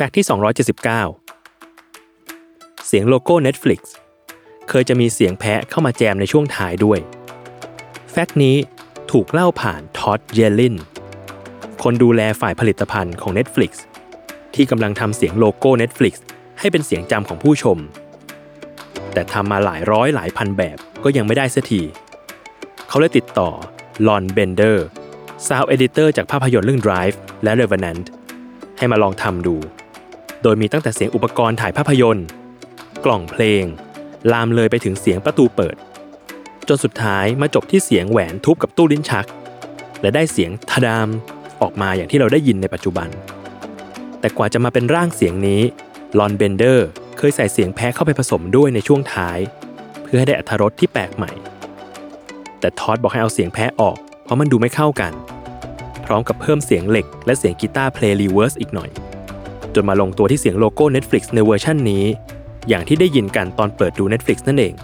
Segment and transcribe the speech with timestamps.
[0.00, 0.26] Fact ที่
[1.30, 3.80] 279 เสียงโลโก้ Netflix
[4.68, 6.98] เคยจะมีเสียงแพะเข้ามาแจมในช่วงท้ายด้วย
[8.10, 8.56] Fact นี้
[9.12, 10.76] ถูกเล่าผ่าน Todd Yellin
[11.82, 13.70] คนดูแลฝ่ายผลิตภัณฑ์ของ Netflix
[14.54, 16.14] ที่กำลังทำเสียงโลโก้ Netflix
[16.60, 17.78] ให้เป็นเสียงจำของผู้ชม
[19.12, 21.82] แต่ทำมาหลายร้อยหลายพันแบบก็ยังไม่ได้สักที
[22.88, 23.50] เขาเลยติดต่อ
[24.06, 24.86] Lon Bender
[25.46, 28.06] Sound editor จากภาพยนตร์เรื่อง Drive และ Revenant
[28.78, 29.56] ให้มาลองทำดู
[30.42, 32.26] โดยมีตั้งแต่เสียงอุปกรณ์ถ่ายภาพยนตร์
[33.04, 33.64] กล่องเพลง
[34.32, 35.76] ลามเลยไปถึงเสียงประตูเปิด
[36.68, 39.26] จนสุดท้ายมาจบที่เสียงแหวนทุบกับตู้ลิ้นชัก
[40.02, 41.08] และได้เสียงทะดาม
[41.62, 43.08] ออกมาอย่างที่เราได้ยินในปัจจุบัน
[44.20, 45.62] แต่กว่าจะมาเป็นร่างเสียงนี้
[46.18, 49.38] Lon Bender เคยใส่เสียงแพะเข้าไปผสมด้วยในช่วงท้าย
[50.02, 51.32] เพื่อให้ได้อรรถรสที่แปลกใหม่
[52.60, 55.12] แต่ Todd บอกให้เอาเสียงแพะออก เพราะมันดูไม่เข้ากัน
[56.04, 58.90] พร้อมกับเพิ่มเสียงเหล็กและเสียงกีตาร์ play reverse อีกหน่อย
[59.74, 62.04] จนมาลงตัวที่เสียงโลโก้ Netflix ในเวอร์ชันนี้
[62.68, 64.74] อย่างที่ได้ยินกันตอนเปิดดู Netflix นั่นเอง